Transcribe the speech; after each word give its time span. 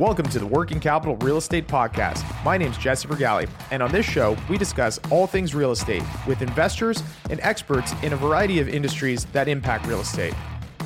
Welcome 0.00 0.30
to 0.30 0.38
the 0.38 0.46
Working 0.46 0.80
Capital 0.80 1.18
Real 1.18 1.36
Estate 1.36 1.68
Podcast. 1.68 2.24
My 2.42 2.56
name 2.56 2.70
is 2.70 2.78
Jesse 2.78 3.06
Fragale, 3.06 3.46
and 3.70 3.82
on 3.82 3.92
this 3.92 4.06
show, 4.06 4.34
we 4.48 4.56
discuss 4.56 4.98
all 5.10 5.26
things 5.26 5.54
real 5.54 5.72
estate 5.72 6.02
with 6.26 6.40
investors 6.40 7.02
and 7.28 7.38
experts 7.42 7.92
in 8.02 8.14
a 8.14 8.16
variety 8.16 8.60
of 8.60 8.68
industries 8.70 9.26
that 9.26 9.46
impact 9.46 9.86
real 9.86 10.00
estate. 10.00 10.32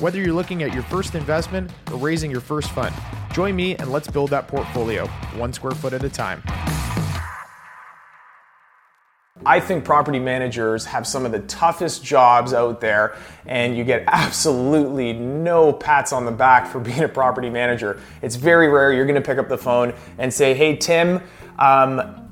Whether 0.01 0.19
you're 0.19 0.33
looking 0.33 0.63
at 0.63 0.73
your 0.73 0.83
first 0.83 1.15
investment 1.15 1.71
or 1.93 1.97
raising 1.97 2.29
your 2.29 2.41
first 2.41 2.71
fund, 2.71 2.93
join 3.31 3.55
me 3.55 3.77
and 3.77 3.89
let's 3.89 4.09
build 4.09 4.31
that 4.31 4.49
portfolio 4.49 5.07
one 5.37 5.53
square 5.53 5.75
foot 5.75 5.93
at 5.93 6.03
a 6.03 6.09
time. 6.09 6.43
I 9.45 9.59
think 9.59 9.85
property 9.85 10.19
managers 10.19 10.85
have 10.85 11.05
some 11.05 11.25
of 11.25 11.31
the 11.31 11.39
toughest 11.41 12.03
jobs 12.03 12.53
out 12.53 12.81
there, 12.81 13.15
and 13.45 13.77
you 13.77 13.83
get 13.83 14.03
absolutely 14.07 15.13
no 15.13 15.71
pats 15.71 16.11
on 16.11 16.25
the 16.25 16.31
back 16.31 16.67
for 16.67 16.79
being 16.79 17.03
a 17.03 17.07
property 17.07 17.49
manager. 17.49 17.99
It's 18.21 18.35
very 18.35 18.67
rare 18.67 18.91
you're 18.91 19.05
gonna 19.05 19.21
pick 19.21 19.37
up 19.37 19.47
the 19.47 19.57
phone 19.57 19.93
and 20.17 20.33
say, 20.33 20.53
Hey, 20.53 20.75
Tim, 20.75 21.21
um, 21.59 22.29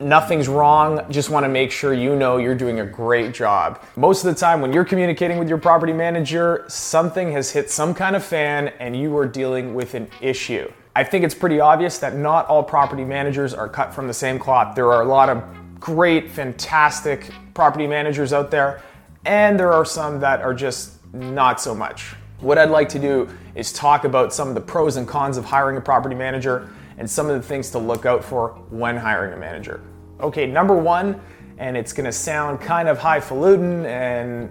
nothing's 0.00 0.48
wrong. 0.48 1.06
Just 1.10 1.30
wanna 1.30 1.48
make 1.48 1.70
sure 1.70 1.94
you 1.94 2.14
know 2.14 2.36
you're 2.36 2.54
doing 2.54 2.80
a 2.80 2.86
great 2.86 3.32
job. 3.32 3.82
Most 3.96 4.24
of 4.24 4.34
the 4.34 4.38
time, 4.38 4.60
when 4.60 4.72
you're 4.72 4.84
communicating 4.84 5.38
with 5.38 5.48
your 5.48 5.58
property 5.58 5.92
manager, 5.92 6.64
something 6.68 7.32
has 7.32 7.50
hit 7.50 7.70
some 7.70 7.94
kind 7.94 8.14
of 8.14 8.22
fan 8.22 8.68
and 8.80 8.94
you 8.94 9.16
are 9.16 9.26
dealing 9.26 9.74
with 9.74 9.94
an 9.94 10.10
issue. 10.20 10.70
I 10.96 11.02
think 11.02 11.24
it's 11.24 11.34
pretty 11.34 11.58
obvious 11.58 11.98
that 11.98 12.14
not 12.14 12.46
all 12.46 12.62
property 12.62 13.04
managers 13.04 13.52
are 13.52 13.68
cut 13.68 13.92
from 13.92 14.06
the 14.06 14.14
same 14.14 14.38
cloth. 14.38 14.76
There 14.76 14.92
are 14.92 15.02
a 15.02 15.06
lot 15.06 15.28
of 15.28 15.42
great, 15.80 16.30
fantastic 16.30 17.30
property 17.54 17.86
managers 17.86 18.32
out 18.32 18.50
there, 18.50 18.82
and 19.24 19.58
there 19.58 19.72
are 19.72 19.84
some 19.84 20.20
that 20.20 20.40
are 20.40 20.54
just 20.54 20.92
not 21.14 21.60
so 21.60 21.74
much. 21.74 22.14
What 22.40 22.58
I'd 22.58 22.70
like 22.70 22.88
to 22.90 22.98
do 22.98 23.28
is 23.54 23.72
talk 23.72 24.04
about 24.04 24.34
some 24.34 24.48
of 24.48 24.54
the 24.54 24.60
pros 24.60 24.96
and 24.96 25.06
cons 25.06 25.36
of 25.36 25.44
hiring 25.44 25.76
a 25.76 25.80
property 25.80 26.14
manager 26.14 26.70
and 26.98 27.08
some 27.08 27.28
of 27.30 27.40
the 27.40 27.46
things 27.46 27.70
to 27.70 27.78
look 27.78 28.06
out 28.06 28.24
for 28.24 28.50
when 28.70 28.96
hiring 28.96 29.32
a 29.32 29.36
manager. 29.36 29.80
Okay, 30.20 30.46
number 30.46 30.76
one, 30.76 31.20
and 31.58 31.76
it's 31.76 31.92
gonna 31.92 32.12
sound 32.12 32.60
kind 32.60 32.88
of 32.88 32.98
highfalutin 32.98 33.86
and 33.86 34.50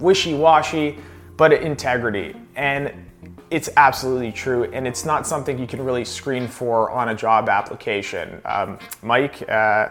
wishy 0.00 0.34
washy, 0.34 0.98
but 1.36 1.52
integrity. 1.52 2.34
And 2.56 2.92
it's 3.50 3.68
absolutely 3.76 4.32
true, 4.32 4.64
and 4.72 4.86
it's 4.86 5.04
not 5.04 5.26
something 5.26 5.58
you 5.58 5.66
can 5.66 5.84
really 5.84 6.04
screen 6.04 6.48
for 6.48 6.90
on 6.90 7.10
a 7.10 7.14
job 7.14 7.48
application. 7.48 8.40
Um, 8.46 8.78
Mike, 9.02 9.48
uh, 9.48 9.90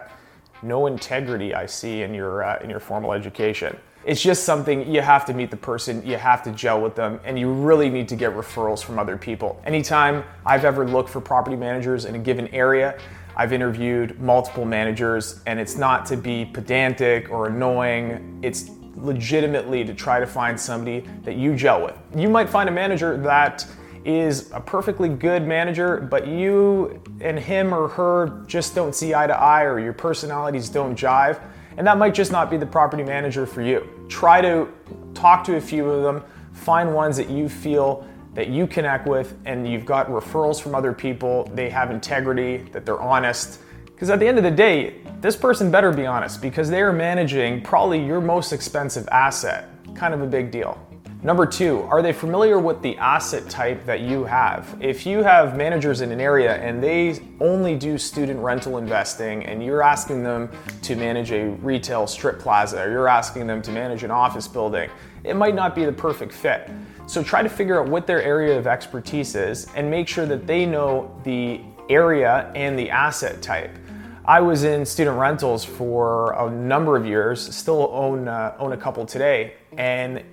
no 0.62 0.88
integrity 0.88 1.54
I 1.54 1.66
see 1.66 2.02
in 2.02 2.14
your 2.14 2.44
uh, 2.44 2.60
in 2.64 2.70
your 2.70 2.80
formal 2.80 3.14
education. 3.14 3.78
It's 4.04 4.22
just 4.22 4.46
something 4.46 4.92
you 4.92 5.02
have 5.02 5.26
to 5.26 5.34
meet 5.34 5.52
the 5.52 5.58
person, 5.58 6.04
you 6.04 6.18
have 6.18 6.42
to 6.44 6.52
gel 6.52 6.82
with 6.82 6.96
them, 6.96 7.20
and 7.24 7.38
you 7.38 7.52
really 7.54 7.88
need 7.88 8.08
to 8.10 8.16
get 8.16 8.34
referrals 8.34 8.84
from 8.84 8.98
other 8.98 9.16
people. 9.16 9.62
Anytime 9.64 10.24
I've 10.44 10.66
ever 10.66 10.88
looked 10.88 11.10
for 11.10 11.22
property 11.22 11.56
managers 11.56 12.06
in 12.06 12.16
a 12.16 12.20
given 12.20 12.48
area, 12.48 12.98
I've 13.36 13.54
interviewed 13.54 14.20
multiple 14.20 14.66
managers, 14.66 15.42
and 15.46 15.60
it's 15.60 15.78
not 15.78 16.08
to 16.08 16.18
be 16.18 16.46
pedantic 16.46 17.30
or 17.30 17.48
annoying. 17.48 18.40
It's 18.42 18.72
legitimately 18.96 19.86
to 19.86 19.94
try 19.94 20.20
to 20.20 20.28
find 20.28 20.60
somebody 20.60 21.06
that 21.24 21.36
you 21.36 21.56
gel 21.56 21.84
with. 21.84 21.96
You 22.16 22.30
might 22.30 22.50
find 22.50 22.70
a 22.70 22.72
manager 22.72 23.18
that 23.18 23.66
is 24.06 24.52
a 24.52 24.60
perfectly 24.60 25.10
good 25.10 25.48
manager, 25.48 25.98
but 26.00 26.28
you 26.28 27.02
and 27.20 27.38
him 27.38 27.74
or 27.74 27.88
her 27.90 28.44
just 28.48 28.76
don't 28.76 28.96
see 28.96 29.14
eye 29.14 29.28
to 29.28 29.40
eye 29.40 29.64
or 29.64 29.80
your 29.80 29.94
personalities 29.94 30.70
don't 30.70 30.98
jive, 30.98 31.42
and 31.78 31.86
that 31.86 31.98
might 31.98 32.14
just 32.14 32.32
not 32.32 32.50
be 32.50 32.58
the 32.58 32.66
property 32.66 33.04
manager 33.04 33.46
for 33.46 33.62
you. 33.62 33.88
Try 34.10 34.42
to 34.42 34.68
talk 35.14 35.44
to 35.46 35.56
a 35.56 35.62
few 35.62 35.90
of 35.90 36.04
them, 36.04 36.24
find 36.54 36.94
ones 36.94 37.18
that 37.18 37.30
you 37.30 37.48
feel 37.48 38.08
that 38.34 38.48
you 38.48 38.66
connect 38.66 39.08
with 39.08 39.38
and 39.46 39.68
you've 39.68 39.86
got 39.86 40.08
referrals 40.08 40.62
from 40.62 40.74
other 40.74 40.94
people, 40.94 41.50
they 41.54 41.70
have 41.70 41.92
integrity, 41.92 42.58
that 42.72 42.86
they're 42.86 43.02
honest. 43.02 43.60
Because 43.86 44.10
at 44.10 44.20
the 44.20 44.28
end 44.28 44.38
of 44.38 44.44
the 44.44 44.52
day, 44.52 45.02
this 45.20 45.36
person 45.36 45.70
better 45.70 45.92
be 45.92 46.06
honest 46.06 46.42
because 46.42 46.70
they 46.70 46.82
are 46.82 46.94
managing 46.94 47.62
probably 47.62 48.04
your 48.04 48.22
most 48.22 48.54
expensive 48.54 49.08
asset. 49.10 49.70
Kind 49.96 50.14
of 50.14 50.22
a 50.22 50.28
big 50.28 50.50
deal. 50.50 50.80
Number 51.24 51.46
two, 51.46 51.84
are 51.84 52.02
they 52.02 52.14
familiar 52.14 52.58
with 52.58 52.82
the 52.82 52.98
asset 52.98 53.48
type 53.48 53.86
that 53.86 54.00
you 54.00 54.24
have? 54.24 54.76
If 54.80 55.06
you 55.06 55.22
have 55.22 55.56
managers 55.56 56.02
in 56.02 56.12
an 56.12 56.20
area 56.20 56.56
and 56.56 56.84
they 56.84 57.20
only 57.40 57.78
do 57.78 58.00
student 58.00 58.40
rental 58.40 58.80
investing 58.80 59.46
and 59.46 59.64
you're 59.64 59.84
asking 59.84 60.24
them 60.24 60.50
to 60.82 60.96
manage 60.96 61.32
a 61.32 61.50
retail 61.62 62.08
strip 62.08 62.40
plaza 62.40 62.82
or 62.82 62.90
you're 62.90 63.08
asking 63.08 63.46
them 63.46 63.62
to 63.62 63.72
manage 63.72 64.04
an 64.04 64.10
office 64.10 64.48
building, 64.48 64.90
it 65.24 65.36
might 65.36 65.54
not 65.54 65.76
be 65.76 65.86
the 65.86 65.92
perfect 65.92 66.34
fit. 66.34 66.72
So 67.06 67.22
try 67.22 67.44
to 67.44 67.50
figure 67.50 67.80
out 67.80 67.88
what 67.88 68.08
their 68.08 68.24
area 68.24 68.58
of 68.58 68.66
expertise 68.66 69.36
is 69.36 69.68
and 69.76 69.92
make 69.92 70.08
sure 70.08 70.26
that 70.26 70.48
they 70.48 70.66
know 70.66 71.16
the 71.24 71.62
area 71.88 72.52
and 72.56 72.80
the 72.80 72.90
asset 72.90 73.44
type. 73.44 73.78
I 74.26 74.40
was 74.40 74.64
in 74.64 74.86
student 74.86 75.18
rentals 75.18 75.66
for 75.66 76.34
a 76.34 76.50
number 76.50 76.96
of 76.96 77.06
years, 77.06 77.56
still 77.56 77.90
own, 77.92 78.28
uh, 78.28 78.56
own 78.58 78.72
a 78.72 78.78
couple 78.78 79.06
today, 79.06 79.54
and 79.78 80.24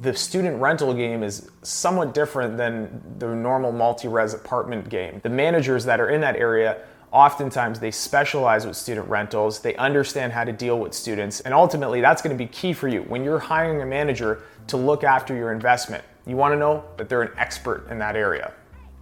the 0.00 0.14
student 0.14 0.60
rental 0.60 0.94
game 0.94 1.22
is 1.22 1.50
somewhat 1.62 2.14
different 2.14 2.56
than 2.56 3.02
the 3.18 3.34
normal 3.34 3.72
multi-res 3.72 4.34
apartment 4.34 4.88
game. 4.88 5.20
The 5.22 5.28
managers 5.28 5.84
that 5.84 6.00
are 6.00 6.08
in 6.08 6.20
that 6.22 6.36
area 6.36 6.82
oftentimes 7.10 7.78
they 7.78 7.90
specialize 7.90 8.66
with 8.66 8.76
student 8.76 9.06
rentals. 9.08 9.60
They 9.60 9.76
understand 9.76 10.32
how 10.32 10.44
to 10.44 10.52
deal 10.52 10.78
with 10.78 10.94
students. 10.94 11.40
And 11.40 11.52
ultimately 11.52 12.00
that's 12.00 12.22
going 12.22 12.36
to 12.36 12.42
be 12.42 12.48
key 12.48 12.72
for 12.72 12.88
you. 12.88 13.02
When 13.02 13.22
you're 13.22 13.38
hiring 13.38 13.82
a 13.82 13.86
manager 13.86 14.42
to 14.68 14.76
look 14.76 15.04
after 15.04 15.34
your 15.34 15.52
investment 15.52 16.04
you 16.26 16.36
want 16.36 16.52
to 16.52 16.58
know 16.58 16.84
that 16.96 17.08
they're 17.08 17.22
an 17.22 17.32
expert 17.36 17.88
in 17.90 17.98
that 17.98 18.16
area. 18.16 18.52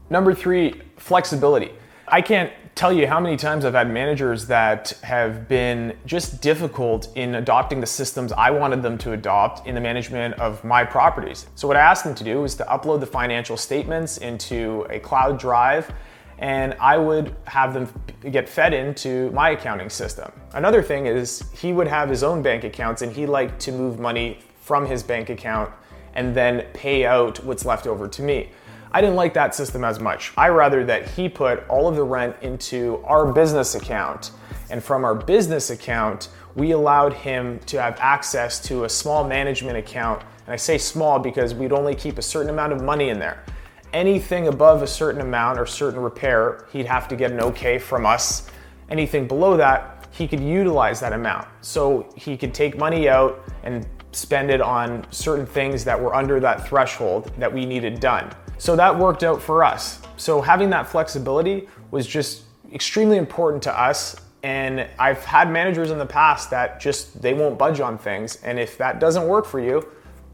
Number 0.09 0.35
three 0.35 0.81
flexibility. 0.97 1.73
I 2.09 2.23
can't 2.23 2.53
tell 2.75 2.93
you 2.93 3.07
how 3.07 3.21
many 3.21 3.37
times 3.37 3.65
I've 3.65 3.75
had 3.75 3.91
managers 3.91 4.47
that 4.47 4.91
have 5.03 5.49
been 5.49 5.97
just 6.07 6.41
difficult 6.41 7.09
in 7.17 7.35
adopting 7.35 7.81
the 7.81 7.87
systems 7.87 8.33
I 8.33 8.51
wanted 8.51 8.83
them 8.83 8.97
to 8.99 9.13
adopt 9.13 9.67
in 9.67 9.75
the 9.75 9.81
management 9.81 10.35
of 10.35 10.65
my 10.65 10.85
properties. 10.85 11.47
So, 11.55 11.69
what 11.69 11.77
I 11.77 11.81
asked 11.81 12.05
them 12.05 12.15
to 12.15 12.25
do 12.25 12.41
was 12.41 12.55
to 12.57 12.65
upload 12.65 13.01
the 13.01 13.07
financial 13.07 13.57
statements 13.57 14.19
into 14.19 14.87
a 14.91 14.99
cloud 14.99 15.39
drive 15.39 15.93
and 16.41 16.75
I 16.81 16.97
would 16.97 17.37
have 17.45 17.75
them 17.75 17.89
get 18.31 18.49
fed 18.49 18.73
into 18.73 19.31
my 19.33 19.51
accounting 19.51 19.91
system. 19.91 20.33
Another 20.55 20.83
thing 20.83 21.07
is 21.07 21.45
he 21.53 21.73
would 21.73 21.87
have 21.87 22.09
his 22.09 22.23
own 22.23 22.43
bank 22.43 22.65
accounts 22.65 23.03
and 23.03 23.13
he 23.13 23.27
liked 23.27 23.61
to 23.61 23.73
move 23.73 23.99
money 23.99 24.39
from 24.61 24.87
his 24.87 25.03
bank 25.03 25.29
account 25.29 25.71
and 26.15 26.35
then 26.35 26.67
pay 26.73 27.05
out 27.05 27.45
what's 27.45 27.65
left 27.65 27.87
over 27.87 28.09
to 28.09 28.23
me. 28.23 28.51
I 28.93 29.01
didn't 29.01 29.17
like 29.17 29.35
that 29.35 29.55
system 29.55 29.85
as 29.85 30.01
much. 30.01 30.33
I 30.37 30.49
rather 30.49 30.85
that 30.87 31.09
he 31.09 31.29
put 31.29 31.67
all 31.69 31.87
of 31.87 31.95
the 31.95 32.03
rent 32.03 32.37
into 32.43 33.03
our 33.05 33.33
business 33.33 33.77
account. 33.77 34.33
And 34.69 34.83
from 34.83 35.05
our 35.05 35.15
business 35.15 35.71
account, 35.71 36.29
we 36.57 36.73
allowed 36.73 37.13
him 37.13 37.61
to 37.67 37.81
have 37.81 37.97
access 38.01 38.59
to 38.67 38.85
a 38.85 38.89
small 38.89 39.27
management 39.27 39.77
account. 39.77 40.23
And 40.45 40.53
I 40.53 40.57
say 40.57 40.77
small 40.77 41.21
because 41.21 41.55
we'd 41.55 41.73
only 41.73 41.95
keep 41.95 42.19
a 42.19 42.23
certain 42.23 42.51
amount 42.51 42.73
of 42.73 42.83
money 42.83 43.11
in 43.11 43.21
there. 43.21 43.45
Anything 43.93 44.49
above 44.49 44.83
a 44.83 44.87
certain 44.87 45.21
amount 45.21 45.59
or 45.59 45.67
certain 45.67 46.01
repair, 46.01 46.67
he'd 46.73 46.87
have 46.87 47.07
to 47.09 47.17
get 47.17 47.31
an 47.31 47.41
okay 47.41 47.79
from 47.79 48.07
us. 48.07 48.51
Anything 48.89 49.29
below 49.29 49.57
that, 49.57 50.09
he 50.11 50.27
could 50.27 50.41
utilize 50.41 50.99
that 51.01 51.13
amount. 51.13 51.47
So 51.61 52.13
he 52.17 52.37
could 52.37 52.53
take 52.53 52.77
money 52.77 53.09
out 53.09 53.45
and 53.63 53.87
spend 54.13 54.51
it 54.51 54.61
on 54.61 55.07
certain 55.13 55.47
things 55.47 55.85
that 55.85 56.01
were 56.01 56.15
under 56.15 56.41
that 56.41 56.67
threshold 56.69 57.33
that 57.39 57.53
we 57.53 57.65
needed 57.65 58.01
done. 58.01 58.33
So 58.61 58.77
that 58.77 58.99
worked 58.99 59.25
out 59.25 59.41
for 59.41 59.65
us. 59.65 60.01
So 60.19 60.43
having 60.43 60.69
that 60.69 60.87
flexibility 60.87 61.67
was 61.91 62.07
just 62.07 62.43
extremely 62.75 63.17
important 63.17 63.63
to 63.63 63.81
us. 63.81 64.17
And 64.43 64.87
I've 64.99 65.25
had 65.25 65.51
managers 65.51 65.91
in 65.91 65.97
the 65.97 66.05
past 66.05 66.51
that 66.51 66.79
just 66.79 67.23
they 67.23 67.33
won't 67.33 67.59
budge 67.59 67.81
on 67.81 67.97
things. 67.97 68.37
And 68.43 68.59
if 68.61 68.77
that 68.77 69.01
doesn't 69.01 69.27
work 69.27 69.47
for 69.47 69.61
you, 69.61 69.89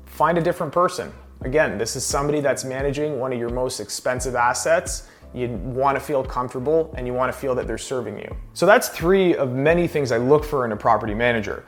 find 0.07 0.39
a 0.39 0.41
different 0.41 0.73
person. 0.73 1.13
Again, 1.43 1.79
this 1.79 1.95
is 1.95 2.05
somebody 2.05 2.41
that's 2.41 2.65
managing 2.65 3.21
one 3.21 3.33
of 3.33 3.39
your 3.39 3.51
most 3.51 3.79
expensive 3.79 4.35
assets. 4.35 5.09
You 5.33 5.47
want 5.49 5.97
to 5.97 6.01
feel 6.01 6.25
comfortable 6.25 6.93
and 6.97 7.07
you 7.07 7.13
want 7.13 7.33
to 7.33 7.39
feel 7.39 7.55
that 7.55 7.69
they're 7.69 7.79
serving 7.79 8.19
you. 8.19 8.37
So 8.55 8.67
that's 8.67 8.89
three 8.89 9.37
of 9.37 9.53
many 9.53 9.87
things 9.87 10.11
I 10.11 10.17
look 10.17 10.45
for 10.45 10.65
in 10.65 10.72
a 10.72 10.77
property 10.77 11.15
manager. 11.15 11.65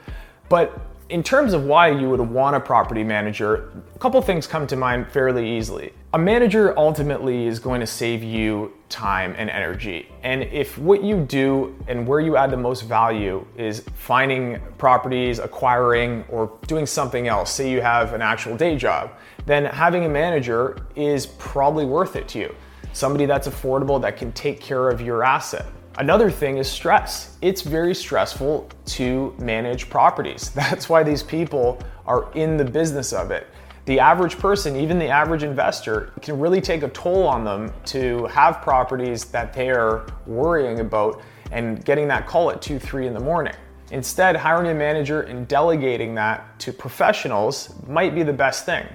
But 0.48 0.76
in 1.10 1.22
terms 1.22 1.54
of 1.54 1.64
why 1.64 1.88
you 1.88 2.10
would 2.10 2.20
want 2.20 2.54
a 2.54 2.60
property 2.60 3.02
manager, 3.02 3.70
a 3.94 3.98
couple 3.98 4.20
things 4.20 4.46
come 4.46 4.66
to 4.66 4.76
mind 4.76 5.10
fairly 5.10 5.56
easily. 5.56 5.92
A 6.12 6.18
manager 6.18 6.78
ultimately 6.78 7.46
is 7.46 7.58
going 7.58 7.80
to 7.80 7.86
save 7.86 8.22
you 8.22 8.72
time 8.88 9.34
and 9.38 9.48
energy. 9.48 10.08
And 10.22 10.42
if 10.42 10.76
what 10.76 11.02
you 11.02 11.24
do 11.24 11.78
and 11.88 12.06
where 12.06 12.20
you 12.20 12.36
add 12.36 12.50
the 12.50 12.56
most 12.58 12.82
value 12.82 13.46
is 13.56 13.84
finding 13.94 14.60
properties, 14.76 15.38
acquiring, 15.38 16.24
or 16.28 16.58
doing 16.66 16.84
something 16.84 17.26
else, 17.26 17.52
say 17.52 17.70
you 17.70 17.80
have 17.80 18.12
an 18.12 18.22
actual 18.22 18.56
day 18.56 18.76
job, 18.76 19.10
then 19.46 19.64
having 19.64 20.04
a 20.04 20.08
manager 20.08 20.78
is 20.94 21.26
probably 21.26 21.86
worth 21.86 22.16
it 22.16 22.28
to 22.28 22.38
you. 22.38 22.54
Somebody 22.92 23.26
that's 23.26 23.48
affordable 23.48 24.00
that 24.02 24.16
can 24.16 24.32
take 24.32 24.60
care 24.60 24.88
of 24.88 25.00
your 25.00 25.22
asset. 25.22 25.66
Another 25.98 26.30
thing 26.30 26.58
is 26.58 26.70
stress. 26.70 27.36
It's 27.42 27.62
very 27.62 27.92
stressful 27.92 28.70
to 28.86 29.34
manage 29.36 29.90
properties. 29.90 30.50
That's 30.54 30.88
why 30.88 31.02
these 31.02 31.24
people 31.24 31.80
are 32.06 32.32
in 32.34 32.56
the 32.56 32.64
business 32.64 33.12
of 33.12 33.32
it. 33.32 33.48
the 33.86 33.98
average 33.98 34.38
person, 34.38 34.76
even 34.76 34.98
the 34.98 35.08
average 35.08 35.42
investor, 35.42 36.12
can 36.22 36.38
really 36.38 36.60
take 36.60 36.82
a 36.82 36.88
toll 36.90 37.26
on 37.26 37.42
them 37.42 37.72
to 37.86 38.26
have 38.26 38.60
properties 38.62 39.24
that 39.24 39.52
they 39.52 39.70
are 39.70 40.06
worrying 40.26 40.80
about 40.80 41.20
and 41.50 41.84
getting 41.84 42.06
that 42.06 42.26
call 42.28 42.50
at 42.50 42.62
2, 42.62 42.78
3 42.78 43.06
in 43.08 43.14
the 43.14 43.20
morning. 43.20 43.54
Instead, 43.90 44.36
hiring 44.36 44.70
a 44.70 44.74
manager 44.74 45.22
and 45.22 45.48
delegating 45.48 46.14
that 46.14 46.58
to 46.60 46.72
professionals 46.72 47.74
might 47.88 48.14
be 48.14 48.22
the 48.22 48.32
best 48.32 48.66
thing. 48.66 48.86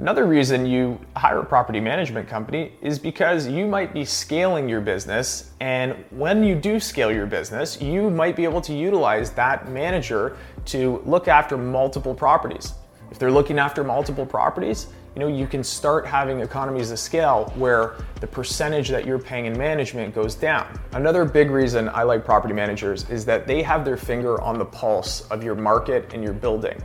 Another 0.00 0.26
reason 0.26 0.64
you 0.64 0.96
hire 1.16 1.40
a 1.40 1.44
property 1.44 1.80
management 1.80 2.28
company 2.28 2.70
is 2.80 3.00
because 3.00 3.48
you 3.48 3.66
might 3.66 3.92
be 3.92 4.04
scaling 4.04 4.68
your 4.68 4.80
business. 4.80 5.50
And 5.58 6.04
when 6.10 6.44
you 6.44 6.54
do 6.54 6.78
scale 6.78 7.10
your 7.10 7.26
business, 7.26 7.82
you 7.82 8.08
might 8.08 8.36
be 8.36 8.44
able 8.44 8.60
to 8.60 8.72
utilize 8.72 9.32
that 9.32 9.68
manager 9.68 10.36
to 10.66 11.02
look 11.04 11.26
after 11.26 11.58
multiple 11.58 12.14
properties. 12.14 12.74
If 13.10 13.18
they're 13.18 13.32
looking 13.32 13.58
after 13.58 13.82
multiple 13.82 14.24
properties, 14.24 14.86
you 15.16 15.20
know, 15.20 15.26
you 15.26 15.48
can 15.48 15.64
start 15.64 16.06
having 16.06 16.38
economies 16.40 16.92
of 16.92 17.00
scale 17.00 17.52
where 17.56 17.96
the 18.20 18.26
percentage 18.28 18.88
that 18.90 19.04
you're 19.04 19.18
paying 19.18 19.46
in 19.46 19.58
management 19.58 20.14
goes 20.14 20.36
down. 20.36 20.78
Another 20.92 21.24
big 21.24 21.50
reason 21.50 21.88
I 21.88 22.04
like 22.04 22.24
property 22.24 22.54
managers 22.54 23.10
is 23.10 23.24
that 23.24 23.48
they 23.48 23.64
have 23.64 23.84
their 23.84 23.96
finger 23.96 24.40
on 24.42 24.58
the 24.58 24.64
pulse 24.64 25.22
of 25.22 25.42
your 25.42 25.56
market 25.56 26.14
and 26.14 26.22
your 26.22 26.34
building 26.34 26.80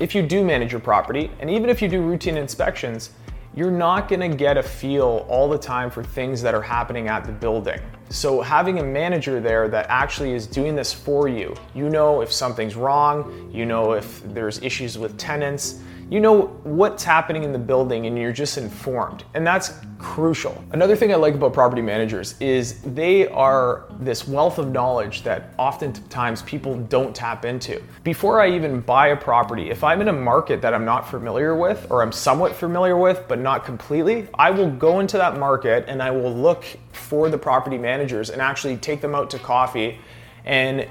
if 0.00 0.14
you 0.14 0.22
do 0.22 0.44
manage 0.44 0.72
your 0.72 0.80
property, 0.80 1.30
and 1.40 1.50
even 1.50 1.68
if 1.68 1.82
you 1.82 1.88
do 1.88 2.00
routine 2.00 2.36
inspections, 2.36 3.10
you're 3.54 3.70
not 3.70 4.08
gonna 4.08 4.28
get 4.28 4.56
a 4.56 4.62
feel 4.62 5.26
all 5.28 5.48
the 5.48 5.58
time 5.58 5.90
for 5.90 6.04
things 6.04 6.40
that 6.42 6.54
are 6.54 6.62
happening 6.62 7.08
at 7.08 7.24
the 7.24 7.32
building. 7.32 7.80
So, 8.10 8.40
having 8.40 8.78
a 8.78 8.84
manager 8.84 9.40
there 9.40 9.68
that 9.68 9.86
actually 9.88 10.32
is 10.32 10.46
doing 10.46 10.76
this 10.76 10.92
for 10.92 11.28
you, 11.28 11.54
you 11.74 11.90
know 11.90 12.20
if 12.20 12.32
something's 12.32 12.76
wrong, 12.76 13.50
you 13.52 13.66
know 13.66 13.92
if 13.92 14.22
there's 14.32 14.62
issues 14.62 14.96
with 14.96 15.18
tenants, 15.18 15.80
you 16.10 16.20
know 16.20 16.46
what's 16.64 17.04
happening 17.04 17.44
in 17.44 17.52
the 17.52 17.58
building 17.58 18.06
and 18.06 18.16
you're 18.16 18.32
just 18.32 18.56
informed. 18.56 19.24
And 19.34 19.46
that's 19.46 19.74
crucial. 19.98 20.64
Another 20.72 20.96
thing 20.96 21.12
I 21.12 21.16
like 21.16 21.34
about 21.34 21.52
property 21.52 21.82
managers 21.82 22.34
is 22.40 22.80
they 22.82 23.28
are 23.28 23.84
this 24.00 24.26
wealth 24.26 24.58
of 24.58 24.70
knowledge 24.70 25.22
that 25.24 25.52
oftentimes 25.58 26.42
people 26.42 26.76
don't 26.76 27.14
tap 27.14 27.44
into. 27.44 27.82
Before 28.04 28.40
I 28.40 28.50
even 28.50 28.80
buy 28.80 29.08
a 29.08 29.16
property, 29.16 29.70
if 29.70 29.84
I'm 29.84 30.00
in 30.00 30.08
a 30.08 30.12
market 30.12 30.62
that 30.62 30.72
I'm 30.72 30.84
not 30.84 31.08
familiar 31.08 31.54
with 31.54 31.86
or 31.90 32.02
I'm 32.02 32.12
somewhat 32.12 32.54
familiar 32.54 32.96
with 32.96 33.24
but 33.28 33.38
not 33.38 33.66
completely, 33.66 34.28
I 34.34 34.50
will 34.50 34.70
go 34.70 35.00
into 35.00 35.18
that 35.18 35.38
market 35.38 35.84
and 35.88 36.02
I 36.02 36.10
will 36.10 36.34
look 36.34 36.64
for 36.92 37.28
the 37.28 37.38
property 37.38 37.76
managers 37.76 38.30
and 38.30 38.40
actually 38.40 38.78
take 38.78 39.02
them 39.02 39.14
out 39.14 39.28
to 39.30 39.38
coffee 39.38 39.98
and 40.44 40.88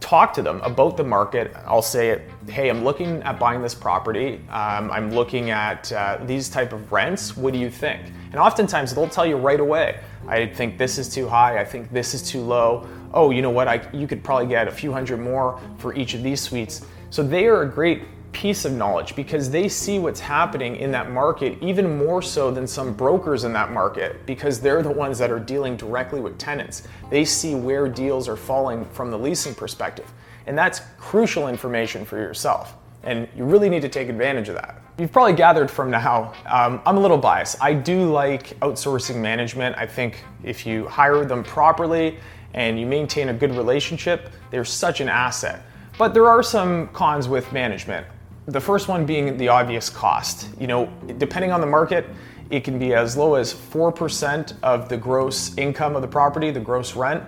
talk 0.00 0.32
to 0.34 0.42
them 0.42 0.60
about 0.62 0.96
the 0.96 1.04
market. 1.04 1.54
I'll 1.66 1.82
say, 1.82 2.22
hey, 2.48 2.68
I'm 2.68 2.84
looking 2.84 3.22
at 3.22 3.38
buying 3.38 3.62
this 3.62 3.74
property. 3.74 4.40
Um, 4.50 4.90
I'm 4.90 5.10
looking 5.12 5.50
at 5.50 5.90
uh, 5.92 6.18
these 6.24 6.48
type 6.48 6.72
of 6.72 6.92
rents. 6.92 7.36
What 7.36 7.52
do 7.52 7.58
you 7.58 7.70
think? 7.70 8.02
And 8.30 8.36
oftentimes 8.36 8.94
they'll 8.94 9.08
tell 9.08 9.26
you 9.26 9.36
right 9.36 9.60
away. 9.60 10.00
I 10.28 10.46
think 10.46 10.78
this 10.78 10.98
is 10.98 11.08
too 11.08 11.28
high. 11.28 11.60
I 11.60 11.64
think 11.64 11.90
this 11.92 12.14
is 12.14 12.22
too 12.22 12.40
low. 12.40 12.86
Oh, 13.14 13.30
you 13.30 13.42
know 13.42 13.50
what? 13.50 13.68
I, 13.68 13.88
you 13.92 14.06
could 14.06 14.22
probably 14.22 14.46
get 14.46 14.68
a 14.68 14.72
few 14.72 14.92
hundred 14.92 15.20
more 15.20 15.60
for 15.78 15.94
each 15.94 16.14
of 16.14 16.22
these 16.22 16.40
suites. 16.40 16.84
So 17.10 17.22
they 17.22 17.46
are 17.46 17.62
a 17.62 17.68
great 17.68 18.02
piece 18.36 18.66
of 18.66 18.72
knowledge 18.72 19.16
because 19.16 19.48
they 19.48 19.66
see 19.66 19.98
what's 19.98 20.20
happening 20.20 20.76
in 20.76 20.90
that 20.90 21.10
market 21.10 21.56
even 21.62 21.96
more 21.96 22.20
so 22.20 22.50
than 22.50 22.66
some 22.66 22.92
brokers 22.92 23.44
in 23.44 23.52
that 23.54 23.72
market 23.72 24.26
because 24.26 24.60
they're 24.60 24.82
the 24.82 24.90
ones 24.90 25.16
that 25.18 25.30
are 25.30 25.40
dealing 25.40 25.74
directly 25.74 26.20
with 26.20 26.36
tenants. 26.36 26.86
They 27.08 27.24
see 27.24 27.54
where 27.54 27.88
deals 27.88 28.28
are 28.28 28.36
falling 28.36 28.84
from 28.90 29.10
the 29.10 29.18
leasing 29.18 29.54
perspective. 29.54 30.12
And 30.46 30.56
that's 30.56 30.82
crucial 30.98 31.48
information 31.48 32.04
for 32.04 32.18
yourself. 32.18 32.76
And 33.04 33.26
you 33.34 33.46
really 33.46 33.70
need 33.70 33.80
to 33.80 33.88
take 33.88 34.10
advantage 34.10 34.50
of 34.50 34.56
that. 34.56 34.82
You've 34.98 35.12
probably 35.12 35.32
gathered 35.32 35.70
from 35.70 35.90
now, 35.90 36.34
um, 36.44 36.82
I'm 36.84 36.98
a 36.98 37.00
little 37.00 37.16
biased. 37.16 37.56
I 37.62 37.72
do 37.72 38.12
like 38.12 38.48
outsourcing 38.60 39.16
management. 39.16 39.78
I 39.78 39.86
think 39.86 40.22
if 40.44 40.66
you 40.66 40.86
hire 40.88 41.24
them 41.24 41.42
properly 41.42 42.18
and 42.52 42.78
you 42.78 42.84
maintain 42.84 43.30
a 43.30 43.34
good 43.34 43.54
relationship, 43.54 44.30
they're 44.50 44.66
such 44.66 45.00
an 45.00 45.08
asset. 45.08 45.62
But 45.96 46.12
there 46.12 46.28
are 46.28 46.42
some 46.42 46.88
cons 46.88 47.28
with 47.28 47.50
management. 47.50 48.06
The 48.48 48.60
first 48.60 48.86
one 48.86 49.04
being 49.04 49.36
the 49.36 49.48
obvious 49.48 49.90
cost. 49.90 50.48
You 50.60 50.68
know, 50.68 50.88
depending 51.18 51.50
on 51.50 51.60
the 51.60 51.66
market, 51.66 52.06
it 52.48 52.62
can 52.62 52.78
be 52.78 52.94
as 52.94 53.16
low 53.16 53.34
as 53.34 53.52
4% 53.52 54.54
of 54.62 54.88
the 54.88 54.96
gross 54.96 55.56
income 55.58 55.96
of 55.96 56.02
the 56.02 56.06
property, 56.08 56.52
the 56.52 56.60
gross 56.60 56.94
rent, 56.94 57.24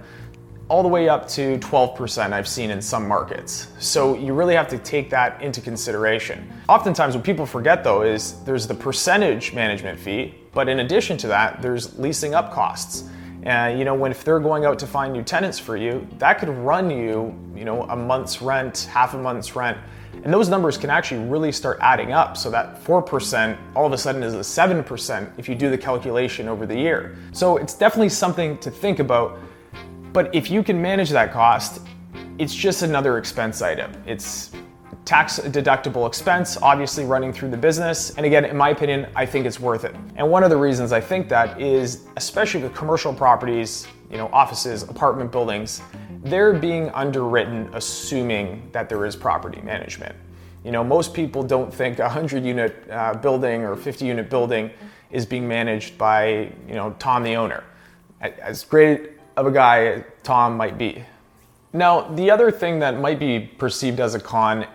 all 0.69 0.85
the 0.85 0.89
way 0.89 1.09
up 1.09 1.27
to 1.31 1.59
12% 1.59 2.33
I've 2.33 2.47
seen 2.47 2.71
in 2.71 2.81
some 2.81 3.09
markets. 3.09 3.67
So 3.81 4.17
you 4.17 4.33
really 4.33 4.55
have 4.55 4.69
to 4.69 4.79
take 4.79 5.11
that 5.11 5.43
into 5.43 5.61
consideration. 5.61 6.49
Oftentimes, 6.69 7.17
what 7.17 7.25
people 7.25 7.47
forget 7.47 7.83
though 7.83 8.03
is 8.03 8.35
there's 8.45 8.69
the 8.69 8.75
percentage 8.75 9.53
management 9.53 9.99
fee, 9.99 10.37
but 10.53 10.69
in 10.69 10.81
addition 10.81 11.17
to 11.19 11.27
that, 11.29 11.61
there's 11.61 11.99
leasing 11.99 12.35
up 12.35 12.53
costs. 12.53 13.09
And 13.43 13.77
you 13.77 13.85
know, 13.85 13.95
when 13.95 14.13
if 14.13 14.23
they're 14.23 14.39
going 14.39 14.65
out 14.67 14.79
to 14.81 14.87
find 14.87 15.13
new 15.13 15.25
tenants 15.25 15.59
for 15.59 15.77
you, 15.77 16.07
that 16.19 16.39
could 16.39 16.51
run 16.51 16.91
you, 16.91 17.35
you 17.57 17.65
know, 17.65 17.83
a 17.85 17.97
month's 17.97 18.41
rent, 18.41 18.89
half 18.93 19.15
a 19.15 19.19
month's 19.19 19.57
rent 19.57 19.79
and 20.29 20.35
those 20.35 20.51
numbers 20.51 20.77
can 20.77 20.91
actually 20.91 21.27
really 21.27 21.51
start 21.51 21.79
adding 21.81 22.13
up. 22.13 22.37
So 22.37 22.51
that 22.51 22.85
4% 22.85 23.57
all 23.75 23.87
of 23.87 23.95
a 23.95 23.97
sudden 23.97 24.23
is 24.23 24.35
a 24.35 24.41
7% 24.41 25.33
if 25.39 25.49
you 25.49 25.55
do 25.55 25.71
the 25.71 25.79
calculation 25.79 26.49
over 26.49 26.67
the 26.67 26.77
year. 26.77 27.17
So 27.33 27.57
it's 27.57 27.73
definitely 27.73 28.11
something 28.11 28.59
to 28.59 28.71
think 28.71 28.99
about. 28.99 29.39
But 30.13 30.35
if 30.35 30.51
you 30.51 30.63
can 30.63 30.83
manage 30.83 31.09
that 31.13 31.33
cost, 31.33 31.81
it's 32.37 32.55
just 32.55 32.83
another 32.83 33.17
expense 33.17 33.63
item. 33.63 33.91
It's 34.05 34.53
tax 35.07 35.39
deductible 35.39 36.07
expense, 36.07 36.59
obviously 36.61 37.07
running 37.07 37.33
through 37.33 37.49
the 37.49 37.57
business. 37.57 38.11
And 38.19 38.27
again, 38.27 38.45
in 38.45 38.55
my 38.55 38.69
opinion, 38.69 39.07
I 39.17 39.25
think 39.25 39.47
it's 39.47 39.59
worth 39.59 39.87
it. 39.87 39.97
And 40.17 40.31
one 40.31 40.45
of 40.45 40.51
the 40.51 40.59
reasons 40.59 40.93
I 40.93 41.01
think 41.01 41.31
that 41.31 41.59
is, 41.59 42.05
especially 42.19 42.63
with 42.65 42.75
commercial 42.75 43.15
properties, 43.15 43.87
you 44.11 44.19
know, 44.19 44.29
offices, 44.31 44.83
apartment 44.83 45.33
buildings, 45.33 45.81
they're 46.23 46.53
being 46.53 46.91
underwritten 46.91 47.71
assuming 47.75 48.69
that 48.73 48.89
there 48.89 49.05
is 49.05 49.17
property 49.17 49.61
management. 49.63 50.15
You 50.65 50.73
know, 50.73 50.83
most 50.83 51.15
people 51.15 51.43
don't 51.43 51.73
think 51.73 51.99
a 51.99 52.03
100 52.03 52.45
unit 52.45 52.85
uh, 52.91 53.15
building 53.15 53.63
or 53.63 53.77
50 53.77 54.05
unit 54.05 54.29
building 54.29 54.71
is 55.11 55.25
being 55.25 55.47
managed 55.47 55.97
by, 55.97 56.53
you 56.67 56.75
know, 56.75 56.95
Tom 56.99 57.23
the 57.23 57.35
owner. 57.35 57.65
As 58.21 58.65
great 58.65 59.13
of 59.37 59.47
a 59.47 59.53
guy 59.53 60.05
Tom 60.23 60.57
might 60.57 60.77
be. 60.77 61.05
Now, 61.73 62.03
the 62.03 62.31
other 62.31 62.51
thing 62.51 62.81
that 62.81 62.99
might 62.99 63.19
be 63.19 63.41
perceived 63.41 64.01
as 64.01 64.15
a 64.15 64.21
con, 64.21 64.67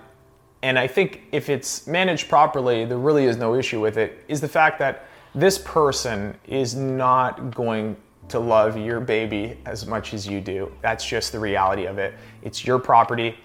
and 0.62 0.80
I 0.80 0.88
think 0.88 1.24
if 1.32 1.50
it's 1.50 1.86
managed 1.88 2.30
properly, 2.30 2.86
there 2.86 2.98
really 2.98 3.26
is 3.26 3.36
no 3.36 3.56
issue 3.56 3.82
with 3.82 3.98
it, 3.98 4.24
is 4.28 4.40
the 4.40 4.48
fact 4.48 4.80
that 4.80 5.06
this 5.36 5.58
person 5.58 6.36
is 6.48 6.76
not 6.76 7.54
going 7.54 7.98
to 8.34 8.40
love 8.40 8.76
your 8.76 9.00
baby 9.00 9.58
as 9.66 9.86
much 9.86 10.16
as 10.16 10.28
you 10.28 10.42
do. 10.42 10.72
That's 10.82 11.06
just 11.06 11.32
the 11.32 11.40
reality 11.40 11.86
of 11.86 12.00
it. 12.00 12.16
It's 12.42 12.66
your 12.66 12.80
property. 12.80 13.38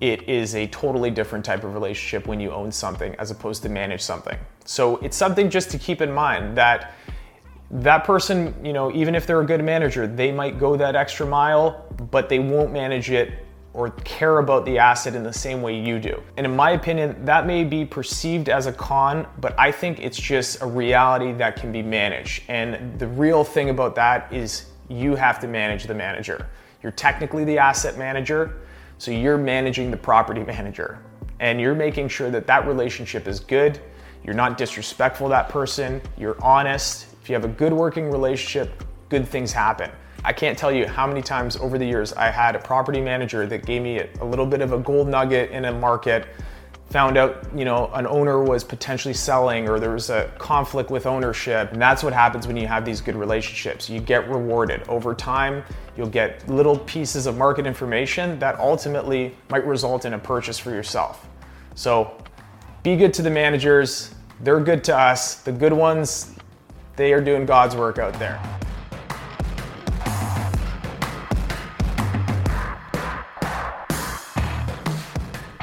It 0.00 0.28
is 0.28 0.56
a 0.56 0.66
totally 0.66 1.12
different 1.12 1.44
type 1.44 1.62
of 1.62 1.74
relationship 1.74 2.26
when 2.26 2.40
you 2.40 2.50
own 2.50 2.72
something 2.72 3.14
as 3.20 3.30
opposed 3.30 3.62
to 3.62 3.68
manage 3.68 4.00
something. 4.00 4.36
So 4.64 4.96
it's 4.96 5.16
something 5.16 5.48
just 5.48 5.70
to 5.70 5.78
keep 5.78 6.00
in 6.00 6.10
mind 6.10 6.56
that 6.56 6.92
that 7.70 8.02
person, 8.02 8.52
you 8.64 8.72
know, 8.72 8.90
even 8.92 9.14
if 9.14 9.28
they're 9.28 9.42
a 9.42 9.46
good 9.46 9.62
manager, 9.62 10.08
they 10.08 10.32
might 10.32 10.58
go 10.58 10.74
that 10.76 10.96
extra 10.96 11.24
mile, 11.24 11.86
but 12.10 12.28
they 12.28 12.40
won't 12.40 12.72
manage 12.72 13.12
it 13.12 13.46
or 13.72 13.90
care 13.90 14.38
about 14.38 14.64
the 14.64 14.78
asset 14.78 15.14
in 15.14 15.22
the 15.22 15.32
same 15.32 15.62
way 15.62 15.78
you 15.78 15.98
do. 16.00 16.20
And 16.36 16.44
in 16.44 16.56
my 16.56 16.72
opinion, 16.72 17.24
that 17.24 17.46
may 17.46 17.62
be 17.62 17.84
perceived 17.84 18.48
as 18.48 18.66
a 18.66 18.72
con, 18.72 19.26
but 19.40 19.58
I 19.58 19.70
think 19.70 20.00
it's 20.00 20.18
just 20.18 20.60
a 20.60 20.66
reality 20.66 21.32
that 21.34 21.56
can 21.56 21.70
be 21.70 21.82
managed. 21.82 22.42
And 22.48 22.98
the 22.98 23.06
real 23.06 23.44
thing 23.44 23.70
about 23.70 23.94
that 23.94 24.32
is 24.32 24.66
you 24.88 25.14
have 25.14 25.38
to 25.40 25.46
manage 25.46 25.84
the 25.84 25.94
manager. 25.94 26.48
You're 26.82 26.92
technically 26.92 27.44
the 27.44 27.58
asset 27.58 27.96
manager, 27.96 28.62
so 28.98 29.12
you're 29.12 29.38
managing 29.38 29.90
the 29.90 29.96
property 29.96 30.42
manager. 30.46 30.98
And 31.38 31.60
you're 31.60 31.74
making 31.74 32.08
sure 32.08 32.30
that 32.30 32.46
that 32.48 32.66
relationship 32.66 33.26
is 33.26 33.40
good. 33.40 33.80
You're 34.24 34.34
not 34.34 34.58
disrespectful 34.58 35.28
to 35.28 35.30
that 35.30 35.48
person. 35.48 36.02
You're 36.18 36.42
honest. 36.42 37.06
If 37.22 37.30
you 37.30 37.34
have 37.34 37.44
a 37.44 37.48
good 37.48 37.72
working 37.72 38.10
relationship, 38.10 38.84
good 39.08 39.26
things 39.26 39.52
happen. 39.52 39.90
I 40.22 40.32
can't 40.32 40.58
tell 40.58 40.70
you 40.70 40.86
how 40.86 41.06
many 41.06 41.22
times 41.22 41.56
over 41.56 41.78
the 41.78 41.86
years 41.86 42.12
I 42.12 42.30
had 42.30 42.54
a 42.54 42.58
property 42.58 43.00
manager 43.00 43.46
that 43.46 43.64
gave 43.64 43.80
me 43.80 44.00
a, 44.00 44.24
little 44.24 44.44
bit 44.44 44.60
of 44.60 44.72
a 44.72 44.78
gold 44.78 45.08
nugget 45.08 45.50
in 45.50 45.64
a 45.64 45.72
market, 45.72 46.28
found 46.90 47.16
out, 47.16 47.46
you 47.56 47.64
know, 47.64 47.90
an 47.94 48.06
owner 48.06 48.42
was 48.42 48.62
potentially 48.62 49.14
selling 49.14 49.68
or 49.68 49.80
there 49.80 49.92
was 49.92 50.10
a 50.10 50.30
conflict 50.36 50.90
with 50.90 51.06
ownership. 51.06 51.72
And 51.72 51.80
that's 51.80 52.02
what 52.02 52.12
happens 52.12 52.46
when 52.46 52.56
you 52.56 52.66
have 52.66 52.84
these 52.84 53.00
good 53.00 53.16
relationships. 53.16 53.88
You 53.88 53.98
get 54.00 54.28
rewarded. 54.28 54.86
Over 54.88 55.14
time, 55.14 55.64
you'll 55.96 56.08
get 56.08 56.46
little 56.50 56.78
pieces 56.80 57.26
of 57.26 57.38
market 57.38 57.66
information 57.66 58.38
that 58.40 58.58
ultimately 58.58 59.34
might 59.48 59.64
result 59.64 60.04
in 60.04 60.12
a 60.14 60.18
purchase 60.18 60.58
for 60.58 60.70
yourself. 60.70 61.28
So 61.74 62.18
be 62.82 62.96
good 62.96 63.14
to 63.14 63.22
the 63.22 63.30
managers. 63.30 64.14
They're 64.40 64.60
good 64.60 64.84
to 64.84 64.98
us. 64.98 65.36
The 65.36 65.52
good 65.52 65.72
ones, 65.72 66.34
they 66.96 67.14
are 67.14 67.20
doing 67.20 67.46
God's 67.46 67.74
work 67.74 67.98
out 67.98 68.18
there. 68.18 68.59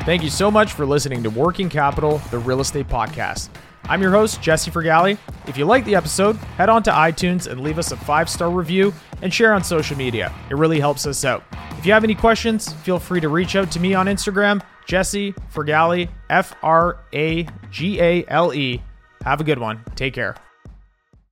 Thank 0.08 0.24
you 0.24 0.30
so 0.30 0.50
much 0.50 0.72
for 0.72 0.86
listening 0.86 1.22
to 1.24 1.30
Working 1.30 1.68
Capital, 1.68 2.20
the 2.32 2.40
real 2.40 2.62
estate 2.62 2.88
podcast. 2.88 3.50
I'm 3.90 4.02
your 4.02 4.12
host, 4.12 4.42
Jesse 4.42 4.72
Fragale. 4.72 5.18
If 5.48 5.58
you 5.58 5.66
like 5.66 5.84
the 5.84 5.96
episode, 5.96 6.38
head 6.38 6.70
on 6.70 6.82
to 6.84 6.92
iTunes 6.92 7.46
and 7.46 7.60
leave 7.60 7.78
us 7.78 7.92
a 7.92 7.98
five 7.98 8.30
star 8.30 8.50
review 8.50 8.94
and 9.22 9.34
share 9.34 9.54
on 9.54 9.66
social 9.66 9.98
media. 9.98 10.34
It 10.50 10.56
really 10.56 10.80
helps 10.80 11.06
us 11.06 11.26
out. 11.26 11.44
If 11.72 11.86
you 11.86 11.92
have 11.92 12.06
any 12.06 12.16
questions, 12.16 12.72
feel 12.72 13.00
free 13.00 13.20
to 13.20 13.28
reach 13.28 13.58
out 13.58 13.70
to 13.72 13.82
me 13.82 13.96
on 13.96 14.06
Instagram, 14.06 14.62
Jesse 14.86 15.34
Fragale, 15.54 16.08
F 16.30 16.56
R 16.64 17.00
A 17.12 17.46
G 17.70 18.00
A 18.00 18.24
L 18.30 18.54
E. 18.54 18.82
Have 19.26 19.42
a 19.42 19.44
good 19.44 19.60
one. 19.60 19.84
Take 19.98 20.14
care. 20.14 20.38